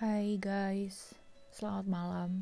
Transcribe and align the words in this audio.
Hai 0.00 0.40
guys, 0.40 1.12
selamat 1.52 1.84
malam. 1.84 2.40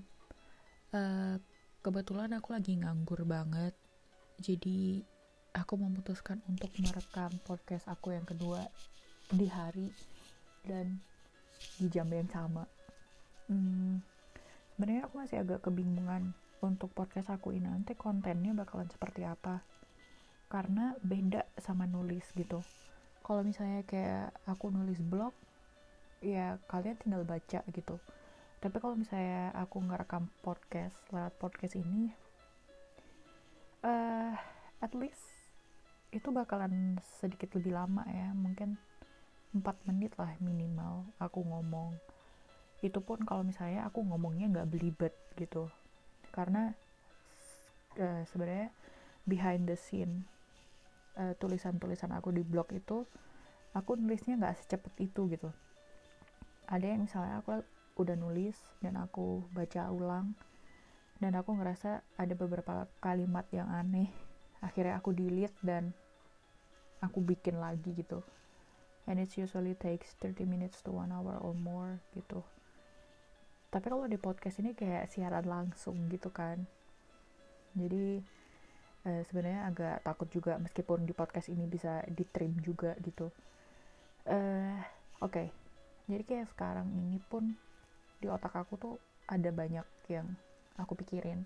Eh, 0.94 1.42
kebetulan 1.82 2.30
aku 2.38 2.54
lagi 2.54 2.78
nganggur 2.78 3.26
banget, 3.26 3.74
jadi 4.38 5.02
aku 5.58 5.74
memutuskan 5.74 6.38
untuk 6.46 6.70
merekam 6.78 7.34
podcast 7.42 7.90
aku 7.90 8.14
yang 8.14 8.22
kedua 8.22 8.62
di 9.34 9.50
hari 9.50 9.90
dan 10.62 11.02
di 11.82 11.90
jam 11.90 12.06
yang 12.14 12.30
sama. 12.30 12.62
Hmm, 13.50 14.06
sebenarnya 14.78 15.10
aku 15.10 15.18
masih 15.18 15.42
agak 15.42 15.66
kebingungan 15.66 16.30
untuk 16.62 16.94
podcast 16.94 17.34
aku 17.34 17.58
ini 17.58 17.66
nanti 17.66 17.98
kontennya 17.98 18.54
bakalan 18.54 18.86
seperti 18.86 19.26
apa, 19.26 19.66
karena 20.46 20.94
beda 21.02 21.42
sama 21.58 21.90
nulis 21.90 22.22
gitu. 22.38 22.62
Kalau 23.26 23.42
misalnya 23.42 23.82
kayak 23.82 24.46
aku 24.46 24.70
nulis 24.70 25.02
blog, 25.02 25.34
ya 26.18 26.58
kalian 26.66 26.98
tinggal 26.98 27.22
baca 27.22 27.62
gitu. 27.70 27.96
Tapi 28.58 28.76
kalau 28.82 28.98
misalnya 28.98 29.54
aku 29.54 29.78
ngerekam 29.78 30.26
podcast 30.42 30.98
lewat 31.14 31.34
podcast 31.38 31.78
ini 31.78 32.10
uh, 33.86 34.34
at 34.82 34.92
least 34.98 35.22
itu 36.10 36.32
bakalan 36.34 36.98
sedikit 37.22 37.54
lebih 37.54 37.78
lama 37.78 38.02
ya. 38.10 38.34
Mungkin 38.34 38.74
4 39.54 39.62
menit 39.88 40.18
lah 40.18 40.34
minimal 40.42 41.06
aku 41.22 41.46
ngomong. 41.46 41.94
Itu 42.82 42.98
pun 43.02 43.22
kalau 43.22 43.46
misalnya 43.46 43.86
aku 43.86 44.02
ngomongnya 44.02 44.50
nggak 44.50 44.70
belibet 44.74 45.14
gitu. 45.38 45.70
Karena 46.34 46.74
uh, 47.98 48.22
sebenarnya 48.26 48.74
behind 49.22 49.70
the 49.70 49.78
scene 49.78 50.26
uh, 51.14 51.34
tulisan-tulisan 51.38 52.10
aku 52.14 52.34
di 52.34 52.42
blog 52.42 52.70
itu 52.72 53.04
aku 53.76 53.94
nulisnya 54.00 54.40
nggak 54.40 54.56
secepat 54.64 54.94
itu 54.98 55.28
gitu 55.28 55.50
ada 56.68 56.84
yang 56.84 57.08
misalnya 57.08 57.40
aku 57.40 57.64
udah 57.96 58.14
nulis 58.14 58.54
dan 58.84 59.00
aku 59.00 59.48
baca 59.56 59.88
ulang 59.88 60.36
dan 61.18 61.34
aku 61.34 61.56
ngerasa 61.56 62.04
ada 62.14 62.34
beberapa 62.36 62.86
kalimat 63.02 63.48
yang 63.50 63.66
aneh. 63.72 64.12
Akhirnya 64.62 65.00
aku 65.00 65.10
delete 65.16 65.56
dan 65.64 65.90
aku 67.02 67.24
bikin 67.24 67.58
lagi 67.58 67.96
gitu. 67.96 68.22
And 69.08 69.18
it 69.18 69.32
usually 69.34 69.74
takes 69.74 70.14
30 70.20 70.44
minutes 70.44 70.84
to 70.84 70.92
one 70.92 71.10
hour 71.10 71.40
or 71.40 71.56
more 71.56 71.98
gitu. 72.12 72.44
Tapi 73.72 73.86
kalau 73.88 74.06
di 74.06 74.20
podcast 74.20 74.60
ini 74.60 74.76
kayak 74.76 75.10
siaran 75.10 75.48
langsung 75.48 76.06
gitu 76.12 76.28
kan. 76.30 76.68
Jadi 77.74 78.20
eh, 79.08 79.22
sebenarnya 79.26 79.72
agak 79.72 79.96
takut 80.04 80.28
juga 80.30 80.60
meskipun 80.60 81.02
di 81.08 81.16
podcast 81.16 81.48
ini 81.48 81.64
bisa 81.64 82.04
di 82.06 82.22
trim 82.28 82.60
juga 82.60 82.94
gitu. 83.00 83.32
Uh, 84.28 84.76
oke. 85.24 85.32
okay 85.32 85.67
jadi 86.08 86.24
kayak 86.24 86.48
sekarang 86.56 86.88
ini 86.96 87.20
pun 87.28 87.52
di 88.18 88.26
otak 88.32 88.56
aku 88.56 88.80
tuh 88.80 88.94
ada 89.28 89.52
banyak 89.52 89.84
yang 90.08 90.24
aku 90.80 90.96
pikirin. 90.96 91.44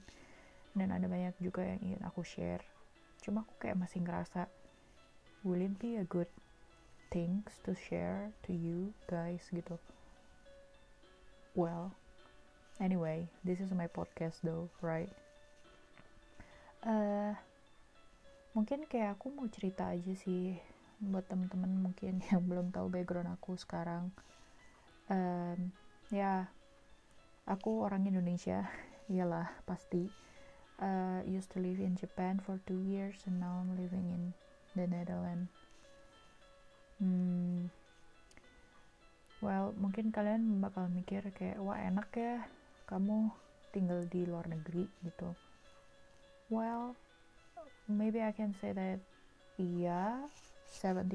Dan 0.73 0.95
ada 0.95 1.05
banyak 1.05 1.37
juga 1.43 1.67
yang 1.67 1.83
ingin 1.83 2.03
aku 2.07 2.23
share. 2.23 2.63
Cuma 3.21 3.43
aku 3.43 3.59
kayak 3.59 3.77
masih 3.77 4.01
ngerasa 4.07 4.47
will 5.43 5.59
it 5.59 5.75
be 5.83 5.99
a 5.99 6.07
good 6.07 6.31
things 7.11 7.59
to 7.67 7.75
share 7.75 8.31
to 8.47 8.55
you 8.55 8.95
guys? 9.11 9.43
gitu. 9.51 9.77
Well 11.59 11.93
anyway 12.81 13.29
this 13.45 13.61
is 13.61 13.75
my 13.75 13.91
podcast 13.91 14.41
though 14.47 14.71
right? 14.81 15.11
Uh, 16.83 17.35
mungkin 18.57 18.89
kayak 18.91 19.19
aku 19.19 19.31
mau 19.31 19.47
cerita 19.53 19.93
aja 19.93 20.15
sih 20.19 20.57
buat 21.03 21.27
temen-temen 21.27 21.83
mungkin 21.83 22.23
yang 22.31 22.47
belum 22.47 22.71
tahu 22.71 22.89
background 22.89 23.31
aku 23.35 23.59
sekarang 23.59 24.15
um, 25.13 25.59
ya 26.09 26.49
aku 27.45 27.85
orang 27.85 28.09
Indonesia. 28.09 28.65
Iyalah 29.13 29.53
pasti. 29.69 30.09
Uh, 30.83 31.23
used 31.29 31.53
to 31.55 31.63
live 31.63 31.79
in 31.79 31.95
Japan 31.95 32.43
for 32.43 32.59
two 32.67 32.83
years 32.83 33.23
and 33.31 33.39
now 33.39 33.63
I'm 33.63 33.79
living 33.79 34.03
in 34.11 34.23
the 34.75 34.89
Netherlands. 34.91 35.53
Hmm, 36.99 37.71
well 39.39 39.71
mungkin 39.79 40.11
kalian 40.11 40.59
bakal 40.59 40.91
mikir 40.91 41.23
kayak 41.39 41.63
wah 41.63 41.79
enak 41.79 42.11
ya 42.19 42.47
kamu 42.91 43.31
tinggal 43.71 44.03
di 44.11 44.27
luar 44.27 44.51
negeri 44.51 44.91
gitu. 45.07 45.39
Well 46.51 46.99
maybe 47.87 48.19
I 48.19 48.35
can 48.35 48.51
say 48.59 48.75
that 48.75 48.99
iya 49.63 50.27
70% 50.67 51.15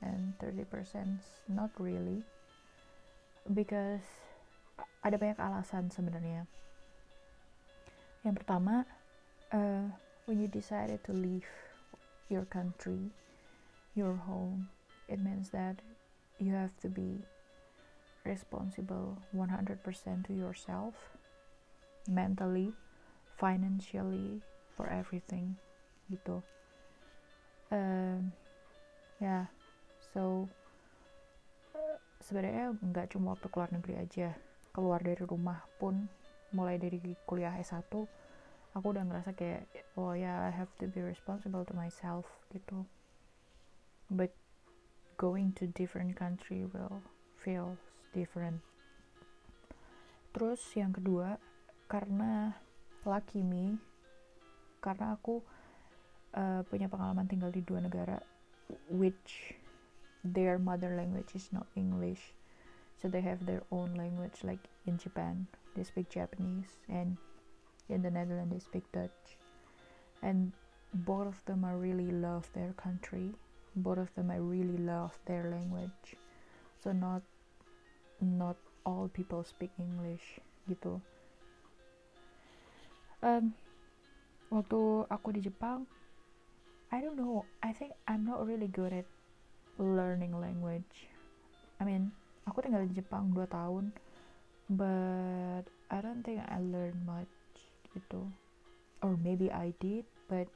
and 0.00 0.22
30% 0.40 1.20
not 1.52 1.72
really 1.76 2.24
because 3.50 4.04
ada 5.02 5.18
banyak 5.18 5.38
alasan 5.38 5.90
sebenarnya. 5.90 6.46
Yang 8.22 8.42
pertama, 8.42 8.86
uh, 9.50 9.90
when 10.30 10.38
you 10.38 10.46
decided 10.46 11.02
to 11.02 11.10
leave 11.10 11.48
your 12.30 12.46
country, 12.46 13.10
your 13.98 14.14
home, 14.14 14.70
it 15.10 15.18
means 15.18 15.50
that 15.50 15.82
you 16.38 16.54
have 16.54 16.74
to 16.78 16.88
be 16.88 17.26
responsible 18.22 19.18
100% 19.34 19.82
to 20.26 20.32
yourself, 20.32 20.94
mentally, 22.06 22.72
financially, 23.34 24.38
for 24.78 24.86
everything, 24.86 25.58
gitu. 26.06 26.46
Um, 27.74 28.30
yeah, 29.18 29.50
so 30.14 30.46
sebenarnya 32.22 32.74
nggak 32.78 33.14
cuma 33.14 33.34
waktu 33.34 33.46
keluar 33.50 33.70
negeri 33.74 33.94
aja 33.98 34.34
keluar 34.72 35.04
dari 35.04 35.20
rumah 35.22 35.60
pun 35.76 36.08
mulai 36.54 36.80
dari 36.80 37.00
kuliah 37.26 37.52
S1 37.60 37.92
aku 38.72 38.86
udah 38.88 39.04
ngerasa 39.04 39.36
kayak 39.36 39.68
oh 40.00 40.16
ya 40.16 40.32
yeah, 40.32 40.36
I 40.48 40.52
have 40.52 40.72
to 40.80 40.88
be 40.88 41.04
responsible 41.04 41.64
to 41.68 41.74
myself 41.76 42.24
gitu. 42.52 42.88
But 44.08 44.32
going 45.20 45.52
to 45.60 45.68
different 45.68 46.16
country 46.16 46.64
will 46.68 47.04
feel 47.40 47.76
different. 48.16 48.64
Terus 50.32 50.60
yang 50.72 50.96
kedua 50.96 51.36
karena 51.88 52.56
lucky 53.04 53.44
me 53.44 53.76
karena 54.80 55.14
aku 55.14 55.44
uh, 56.32 56.64
punya 56.66 56.88
pengalaman 56.88 57.28
tinggal 57.28 57.52
di 57.52 57.60
dua 57.60 57.84
negara 57.84 58.16
which 58.88 59.52
their 60.24 60.58
mother 60.58 60.94
language 60.96 61.34
is 61.34 61.50
not 61.52 61.66
English. 61.74 62.34
So 63.00 63.08
they 63.08 63.20
have 63.20 63.46
their 63.46 63.62
own 63.70 63.94
language, 63.94 64.44
like 64.44 64.62
in 64.86 64.96
Japan, 64.96 65.46
they 65.74 65.82
speak 65.82 66.08
Japanese, 66.08 66.78
and 66.88 67.16
in 67.88 68.02
the 68.02 68.10
Netherlands, 68.10 68.54
they 68.54 68.60
speak 68.60 68.86
Dutch. 68.92 69.38
And 70.22 70.52
both 70.94 71.26
of 71.26 71.44
them 71.46 71.64
I 71.64 71.72
really 71.72 72.10
love 72.12 72.46
their 72.54 72.72
country. 72.74 73.34
Both 73.74 73.98
of 73.98 74.14
them 74.14 74.30
I 74.30 74.36
really 74.36 74.78
love 74.78 75.18
their 75.26 75.50
language. 75.50 76.14
So 76.84 76.92
not 76.92 77.22
not 78.20 78.56
all 78.86 79.10
people 79.10 79.42
speak 79.42 79.70
English 79.78 80.38
gitu. 80.70 81.02
Um, 83.22 83.54
waktu 84.50 85.06
aku 85.10 85.34
di 85.34 85.40
Jepang, 85.42 85.86
I 86.90 87.02
don't 87.02 87.18
know. 87.18 87.46
I 87.62 87.74
think 87.74 87.94
I'm 88.06 88.26
not 88.26 88.42
really 88.46 88.70
good 88.70 88.94
at 88.94 89.06
learning 89.78 90.36
language. 90.36 91.08
I 91.80 91.84
mean 91.88 92.12
aku 92.44 92.60
tinggal 92.60 92.84
di 92.84 92.98
Jepang 92.98 93.32
2 93.32 93.48
tahun 93.48 93.94
but 94.68 95.64
I 95.92 95.98
don't 96.00 96.24
think 96.24 96.40
I 96.44 96.58
learned 96.60 97.00
much 97.04 97.30
gitu. 97.92 98.28
Or 99.02 99.18
maybe 99.18 99.48
I 99.50 99.74
did 99.80 100.04
but 100.28 100.48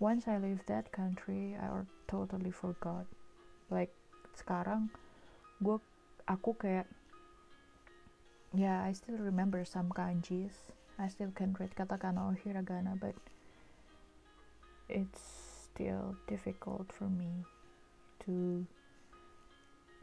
once 0.00 0.28
I 0.28 0.40
leave 0.40 0.64
that 0.68 0.92
country 0.92 1.56
I 1.56 1.70
totally 2.10 2.52
forgot. 2.52 3.08
Like 3.72 3.92
sekarang 4.36 4.92
gue 5.62 5.78
aku 6.28 6.56
kayak 6.58 6.88
yeah 8.52 8.84
I 8.84 8.92
still 8.92 9.18
remember 9.18 9.64
some 9.64 9.88
kanjis. 9.92 10.72
I 10.94 11.10
still 11.10 11.34
can 11.34 11.58
read 11.58 11.74
katakana 11.74 12.22
or 12.22 12.38
hiragana 12.38 12.94
but 12.94 13.18
it's 14.86 15.18
still 15.66 16.14
difficult 16.30 16.94
for 16.94 17.10
me 17.10 17.42
to 18.24 18.64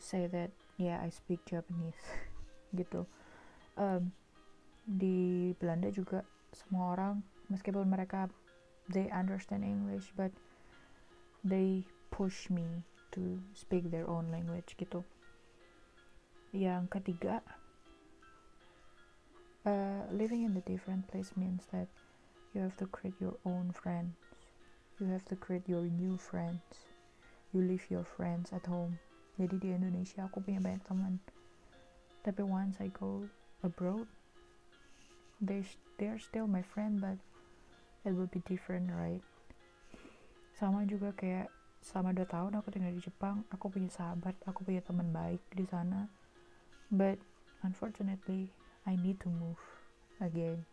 say 0.01 0.25
that 0.27 0.49
yeah 0.77 0.97
I 1.01 1.13
speak 1.13 1.45
Japanese 1.45 2.01
gitu. 2.79 3.05
Um, 3.77 4.11
di 4.85 5.53
Belanda 5.61 5.93
juga 5.93 6.25
semua 6.51 6.97
orang 6.97 7.21
meskipun 7.47 7.85
mereka 7.87 8.27
they 8.89 9.07
understand 9.13 9.61
English 9.63 10.11
but 10.17 10.33
they 11.45 11.85
push 12.09 12.49
me 12.49 12.83
to 13.13 13.39
speak 13.53 13.93
their 13.93 14.09
own 14.09 14.33
language 14.33 14.73
gitu. 14.75 15.05
Yang 16.51 16.91
ketiga 16.91 17.45
uh, 19.63 20.03
living 20.11 20.43
in 20.43 20.57
the 20.57 20.65
different 20.65 21.07
place 21.07 21.31
means 21.37 21.69
that 21.71 21.87
you 22.51 22.59
have 22.59 22.75
to 22.75 22.89
create 22.89 23.15
your 23.21 23.37
own 23.47 23.71
friends. 23.71 24.17
You 24.99 25.07
have 25.13 25.23
to 25.31 25.37
create 25.39 25.65
your 25.65 25.87
new 25.87 26.17
friends 26.17 26.90
you 27.51 27.59
leave 27.59 27.83
your 27.91 28.07
friends 28.07 28.55
at 28.55 28.63
home. 28.67 28.99
Jadi 29.39 29.59
di 29.59 29.69
Indonesia 29.71 30.27
aku 30.27 30.43
punya 30.43 30.59
banyak 30.63 30.83
teman. 30.87 31.19
Tapi 32.23 32.41
once 32.45 32.79
I 32.79 32.91
go 32.91 33.27
abroad 33.65 34.07
they 35.41 35.65
they're 35.97 36.21
still 36.21 36.45
my 36.45 36.61
friend 36.61 37.01
but 37.01 37.17
it 38.05 38.13
will 38.13 38.29
be 38.29 38.45
different 38.45 38.93
right? 38.93 39.25
Sama 40.53 40.85
juga 40.85 41.11
kayak 41.17 41.49
selama 41.81 42.13
2 42.13 42.29
tahun 42.29 42.51
aku 42.61 42.69
tinggal 42.69 42.93
di 42.93 43.01
Jepang 43.01 43.41
aku 43.49 43.73
punya 43.73 43.89
sahabat 43.89 44.37
aku 44.45 44.61
punya 44.61 44.85
teman 44.85 45.09
baik 45.09 45.41
di 45.49 45.65
sana. 45.65 46.07
But 46.93 47.17
unfortunately 47.65 48.53
I 48.85 48.93
need 48.93 49.17
to 49.25 49.29
move 49.33 49.61
again. 50.21 50.69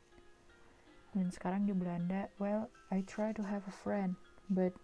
Dan 1.16 1.32
sekarang 1.32 1.64
di 1.64 1.72
Belanda 1.72 2.28
well 2.36 2.68
I 2.92 3.00
try 3.08 3.32
to 3.32 3.42
have 3.48 3.64
a 3.64 3.72
friend 3.72 4.20
but 4.52 4.76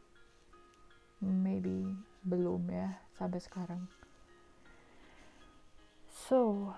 maybe 1.25 1.88
belum 2.25 2.69
ya 2.69 3.00
sampai 3.17 3.41
sekarang. 3.41 3.82
So 6.09 6.73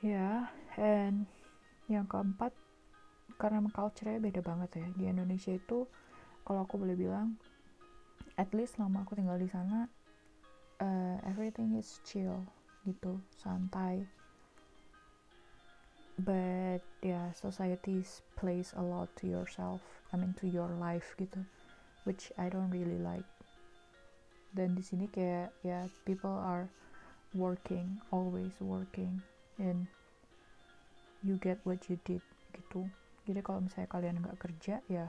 ya 0.00 0.48
yeah, 0.48 0.80
and 0.80 1.28
yang 1.86 2.08
keempat 2.08 2.52
karena 3.36 3.64
culture-nya 3.68 4.20
beda 4.20 4.40
banget 4.44 4.80
ya. 4.80 4.86
Di 4.96 5.04
Indonesia 5.08 5.52
itu 5.52 5.88
kalau 6.42 6.64
aku 6.66 6.80
boleh 6.80 6.96
bilang 6.96 7.36
at 8.40 8.50
least 8.56 8.80
selama 8.80 9.04
aku 9.04 9.14
tinggal 9.16 9.36
di 9.36 9.48
sana 9.48 9.86
uh, 10.80 11.16
everything 11.28 11.76
is 11.76 12.00
chill 12.04 12.44
gitu 12.84 13.20
santai. 13.36 14.04
But 16.20 16.84
yeah 17.00 17.32
society 17.32 18.04
plays 18.36 18.76
a 18.76 18.84
lot 18.84 19.10
to 19.22 19.26
yourself 19.26 19.80
I 20.12 20.20
mean 20.20 20.36
to 20.38 20.46
your 20.46 20.68
life 20.76 21.16
gitu 21.16 21.40
which 22.04 22.30
I 22.36 22.52
don't 22.52 22.70
really 22.70 23.00
like 23.00 23.26
dan 24.52 24.76
di 24.76 24.84
sini 24.84 25.08
kayak 25.08 25.52
ya 25.64 25.88
people 26.04 26.32
are 26.32 26.68
working 27.32 27.96
always 28.12 28.52
working 28.60 29.24
and 29.56 29.88
you 31.24 31.40
get 31.40 31.56
what 31.64 31.80
you 31.88 31.96
did 32.04 32.20
gitu. 32.52 32.84
Jadi 33.24 33.40
kalau 33.40 33.64
misalnya 33.64 33.88
kalian 33.88 34.20
nggak 34.20 34.36
kerja 34.36 34.84
ya 34.92 35.08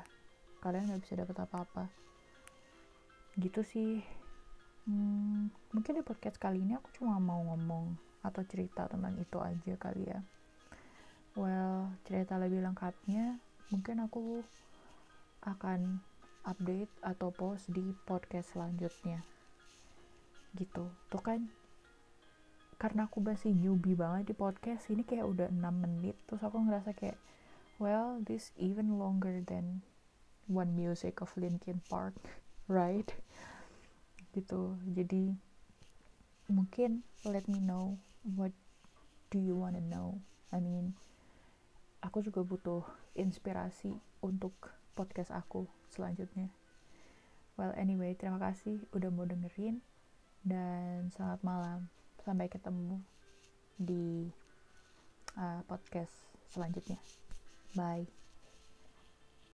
kalian 0.63 0.88
nggak 0.88 1.04
bisa 1.04 1.19
dapat 1.19 1.36
apa-apa. 1.44 1.92
Gitu 3.36 3.62
sih. 3.68 4.00
Hmm, 4.84 5.48
mungkin 5.72 5.95
di 6.00 6.04
podcast 6.04 6.36
kali 6.40 6.60
ini 6.60 6.75
aku 6.75 6.92
cuma 6.95 7.16
mau 7.19 7.40
ngomong 7.40 7.95
atau 8.24 8.44
cerita 8.48 8.88
tentang 8.88 9.16
itu 9.19 9.38
aja 9.44 9.74
kali 9.75 10.07
ya. 10.07 10.19
Well 11.36 11.92
cerita 12.07 12.40
lebih 12.40 12.63
lengkapnya 12.63 13.44
mungkin 13.72 14.07
aku 14.07 14.44
akan 15.44 16.00
update 16.48 16.92
atau 17.04 17.31
post 17.31 17.72
di 17.72 17.95
podcast 18.07 18.56
selanjutnya 18.56 19.32
gitu. 20.58 20.90
Tuh 21.10 21.22
kan 21.22 21.50
karena 22.84 23.08
aku 23.08 23.24
masih 23.24 23.56
newbie 23.56 23.96
banget 23.96 24.34
di 24.34 24.36
podcast 24.36 24.92
ini 24.92 25.08
kayak 25.08 25.24
udah 25.24 25.48
6 25.48 25.56
menit 25.72 26.20
terus 26.28 26.44
aku 26.44 26.60
ngerasa 26.68 26.92
kayak 26.92 27.16
well 27.80 28.20
this 28.20 28.52
even 28.60 29.00
longer 29.00 29.40
than 29.48 29.80
one 30.52 30.76
music 30.76 31.24
of 31.24 31.32
Linkin 31.40 31.80
Park 31.88 32.12
right? 32.68 33.08
Gitu. 34.36 34.76
Jadi 34.92 35.32
mungkin 36.52 37.08
let 37.24 37.48
me 37.48 37.64
know 37.64 37.96
what 38.36 38.52
do 39.32 39.40
you 39.40 39.56
wanna 39.56 39.80
know. 39.80 40.20
I 40.52 40.60
mean 40.60 41.00
aku 42.04 42.20
juga 42.20 42.44
butuh 42.44 42.84
inspirasi 43.16 43.96
untuk 44.20 44.76
podcast 44.92 45.32
aku 45.32 45.72
selanjutnya. 45.88 46.52
Well 47.56 47.72
anyway 47.80 48.12
terima 48.18 48.44
kasih 48.44 48.84
udah 48.92 49.08
mau 49.08 49.24
dengerin 49.24 49.80
dan 50.44 51.10
selamat 51.16 51.42
malam. 51.42 51.80
Sampai 52.24 52.48
ketemu 52.48 53.04
di 53.80 54.31
uh, 55.36 55.60
podcast 55.68 56.13
selanjutnya. 56.48 57.00
Bye 57.75 58.23